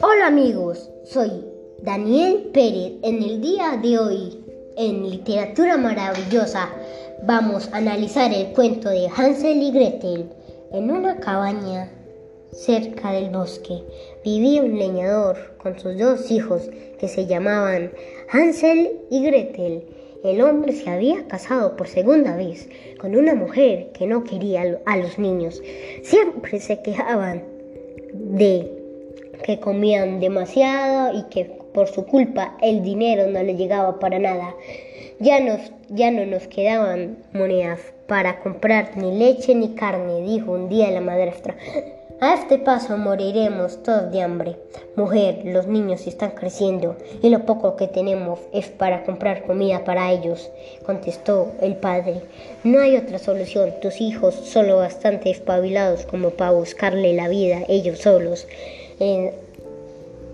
[0.00, 1.44] Hola amigos, soy
[1.82, 2.94] Daniel Pérez.
[3.02, 4.44] En el día de hoy,
[4.76, 6.70] en Literatura Maravillosa,
[7.24, 10.30] vamos a analizar el cuento de Hansel y Gretel.
[10.72, 11.90] En una cabaña
[12.52, 13.82] cerca del bosque
[14.24, 16.62] vivía un leñador con sus dos hijos
[16.98, 17.92] que se llamaban
[18.32, 19.84] Hansel y Gretel.
[20.24, 22.68] El hombre se había casado por segunda vez
[22.98, 25.62] con una mujer que no quería a los niños.
[26.02, 27.44] Siempre se quejaban
[28.12, 28.68] de
[29.44, 34.54] que comían demasiado y que por su culpa el dinero no le llegaba para nada.
[35.20, 35.38] Ya,
[35.88, 41.00] ya no nos quedaban monedas para comprar ni leche ni carne, dijo un día la
[41.00, 41.56] madrastra.
[42.20, 44.56] A este paso moriremos todos de hambre.
[44.96, 50.10] Mujer, los niños están creciendo y lo poco que tenemos es para comprar comida para
[50.10, 50.50] ellos,
[50.84, 52.22] contestó el padre.
[52.64, 53.72] No hay otra solución.
[53.80, 58.48] Tus hijos son lo bastante espabilados como para buscarle la vida ellos solos.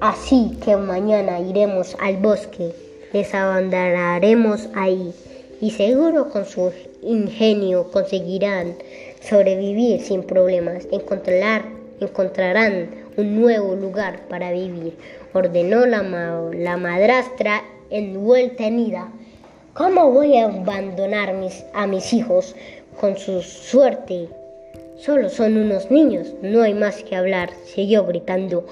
[0.00, 2.72] así que mañana iremos al bosque,
[3.12, 5.12] les abandonaremos ahí
[5.60, 8.74] y seguro con su ingenio conseguirán
[9.20, 11.64] sobrevivir sin problemas, encontrar,
[12.00, 14.96] encontrarán un nuevo lugar para vivir,
[15.32, 16.02] ordenó la,
[16.52, 19.12] la madrastra envuelta en ira.
[19.74, 22.54] ¿Cómo voy a abandonar mis, a mis hijos
[23.00, 24.28] con su suerte?
[24.96, 28.64] Solo son unos niños, no hay más que hablar, siguió gritando.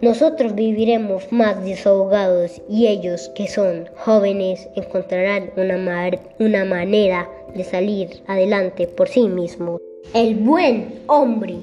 [0.00, 6.10] Nosotros viviremos más desahogados y ellos, que son jóvenes, encontrarán una,
[6.40, 9.80] una manera de salir adelante por sí mismos.
[10.12, 11.54] El buen hombre,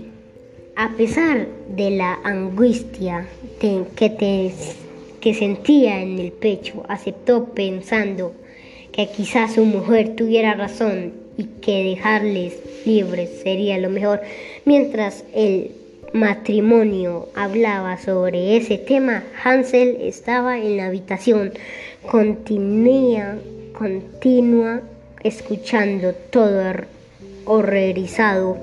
[0.79, 3.27] a pesar de la angustia
[3.59, 3.83] que,
[5.19, 8.31] que sentía en el pecho, aceptó pensando
[8.93, 12.53] que quizás su mujer tuviera razón y que dejarles
[12.85, 14.21] libres sería lo mejor.
[14.63, 15.71] Mientras el
[16.13, 21.51] matrimonio hablaba sobre ese tema, Hansel estaba en la habitación,
[22.09, 23.35] continua,
[23.77, 24.79] continua
[25.25, 26.71] escuchando todo
[27.43, 28.57] horrorizado.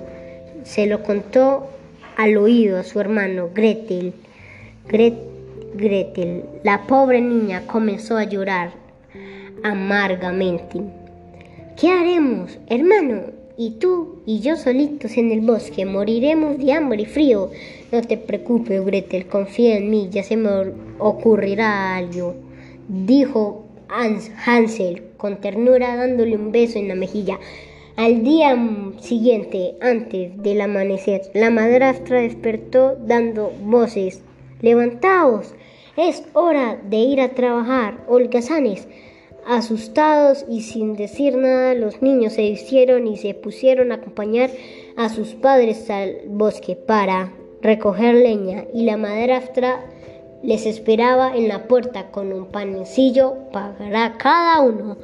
[0.65, 1.76] Se lo contó
[2.17, 4.13] al oído a su hermano Gretel.
[5.75, 8.73] Gretel, la pobre niña comenzó a llorar
[9.63, 10.81] amargamente.
[11.79, 13.23] ¿Qué haremos, hermano?
[13.59, 17.51] Y tú y yo solitos en el bosque moriremos de hambre y frío.
[17.93, 20.51] No te preocupes, Gretel, confía en mí, ya se me
[20.99, 22.35] ocurrirá algo.
[22.89, 27.39] Dijo Hansel con ternura dándole un beso en la mejilla.
[27.97, 28.55] Al día
[29.01, 34.23] siguiente, antes del amanecer, la madrastra despertó dando voces.
[34.61, 35.55] Levantaos,
[35.97, 38.87] es hora de ir a trabajar, holgazanes.
[39.47, 44.51] Asustados y sin decir nada, los niños se vistieron y se pusieron a acompañar
[44.99, 47.33] a sus padres al bosque para
[47.63, 49.87] recoger leña y la madrastra
[50.43, 54.99] les esperaba en la puerta con un panecillo para cada uno.